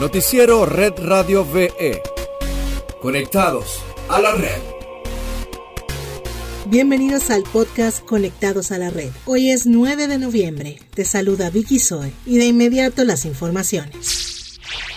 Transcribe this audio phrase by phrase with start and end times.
[0.00, 2.00] Noticiero Red Radio VE.
[3.02, 4.60] Conectados a la red.
[6.66, 9.10] Bienvenidos al podcast Conectados a la Red.
[9.24, 10.78] Hoy es 9 de noviembre.
[10.94, 14.27] Te saluda Vicky Zoe y de inmediato las informaciones.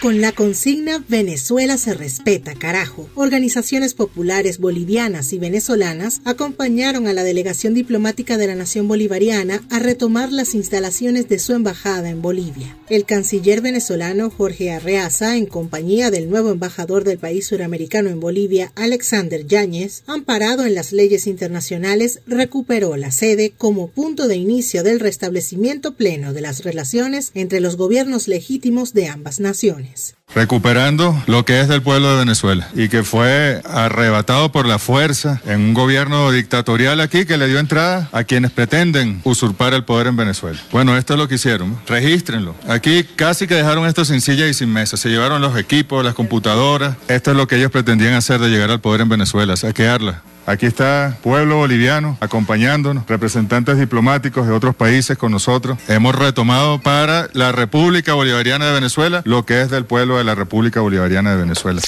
[0.00, 3.10] Con la consigna Venezuela se respeta, carajo.
[3.16, 9.78] Organizaciones populares bolivianas y venezolanas acompañaron a la delegación diplomática de la nación bolivariana a
[9.78, 12.78] retomar las instalaciones de su embajada en Bolivia.
[12.88, 18.72] El canciller venezolano Jorge Arreaza, en compañía del nuevo embajador del país suramericano en Bolivia,
[18.76, 24.98] Alexander Yáñez, amparado en las leyes internacionales, recuperó la sede como punto de inicio del
[24.98, 29.89] restablecimiento pleno de las relaciones entre los gobiernos legítimos de ambas naciones.
[30.34, 35.40] Recuperando lo que es del pueblo de Venezuela y que fue arrebatado por la fuerza
[35.44, 40.06] en un gobierno dictatorial aquí que le dio entrada a quienes pretenden usurpar el poder
[40.06, 40.58] en Venezuela.
[40.70, 41.80] Bueno, esto es lo que hicieron.
[41.88, 42.54] Regístrenlo.
[42.68, 44.96] Aquí casi que dejaron esto sin silla y sin mesa.
[44.96, 46.96] Se llevaron los equipos, las computadoras.
[47.08, 50.22] Esto es lo que ellos pretendían hacer de llegar al poder en Venezuela, saquearla.
[50.46, 55.78] Aquí está pueblo boliviano acompañándonos, representantes diplomáticos de otros países con nosotros.
[55.88, 60.34] Hemos retomado para la República Bolivariana de Venezuela lo que es del pueblo de la
[60.34, 61.80] República Bolivariana de Venezuela.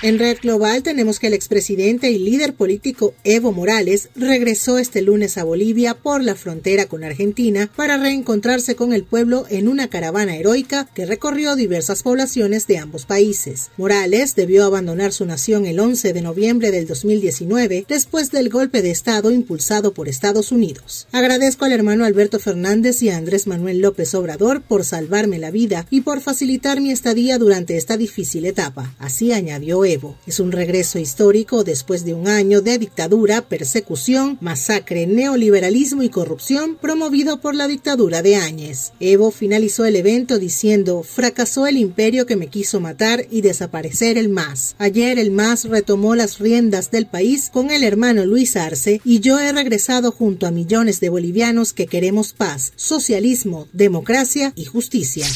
[0.00, 5.36] En Red Global tenemos que el expresidente y líder político Evo Morales regresó este lunes
[5.36, 10.36] a Bolivia por la frontera con Argentina para reencontrarse con el pueblo en una caravana
[10.36, 13.70] heroica que recorrió diversas poblaciones de ambos países.
[13.76, 18.92] Morales debió abandonar su nación el 11 de noviembre del 2019 después del golpe de
[18.92, 21.08] Estado impulsado por Estados Unidos.
[21.10, 25.88] Agradezco al hermano Alberto Fernández y a Andrés Manuel López Obrador por salvarme la vida
[25.90, 28.94] y por facilitar mi estadía durante esta difícil etapa.
[29.00, 30.16] Así añadió Evo.
[30.26, 36.76] Es un regreso histórico después de un año de dictadura, persecución, masacre, neoliberalismo y corrupción
[36.80, 38.92] promovido por la dictadura de Áñez.
[39.00, 44.28] Evo finalizó el evento diciendo, fracasó el imperio que me quiso matar y desaparecer el
[44.28, 44.76] MAS.
[44.78, 49.40] Ayer el MAS retomó las riendas del país con el hermano Luis Arce y yo
[49.40, 55.26] he regresado junto a millones de bolivianos que queremos paz, socialismo, democracia y justicia.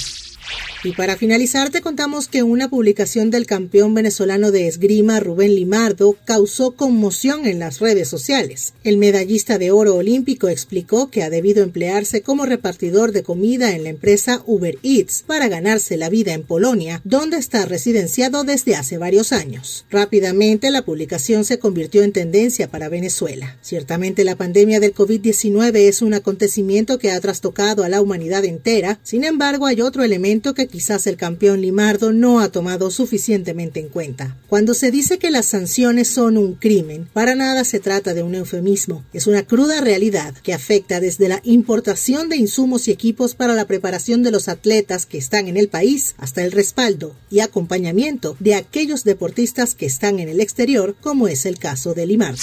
[0.85, 6.17] Y para finalizar te contamos que una publicación del campeón venezolano de esgrima Rubén Limardo
[6.25, 8.75] causó conmoción en las redes sociales.
[8.83, 13.85] El medallista de oro olímpico explicó que ha debido emplearse como repartidor de comida en
[13.85, 18.99] la empresa Uber Eats para ganarse la vida en Polonia, donde está residenciado desde hace
[18.99, 19.87] varios años.
[19.89, 23.57] Rápidamente la publicación se convirtió en tendencia para Venezuela.
[23.63, 28.99] Ciertamente la pandemia del COVID-19 es un acontecimiento que ha trastocado a la humanidad entera,
[29.05, 33.89] sin embargo hay otro elemento que quizás el campeón Limardo no ha tomado suficientemente en
[33.89, 34.37] cuenta.
[34.49, 38.35] Cuando se dice que las sanciones son un crimen, para nada se trata de un
[38.35, 43.55] eufemismo, es una cruda realidad que afecta desde la importación de insumos y equipos para
[43.55, 48.35] la preparación de los atletas que están en el país hasta el respaldo y acompañamiento
[48.41, 52.41] de aquellos deportistas que están en el exterior, como es el caso de Limardo.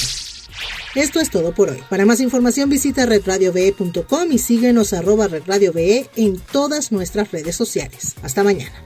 [0.95, 1.83] Esto es todo por hoy.
[1.89, 8.15] Para más información visita redradiove.com y síguenos arroba redradiove en todas nuestras redes sociales.
[8.23, 8.85] Hasta mañana.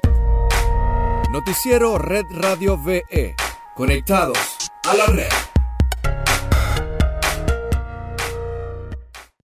[1.31, 3.35] Noticiero Red Radio VE.
[3.75, 4.37] Conectados
[4.83, 5.52] a la red.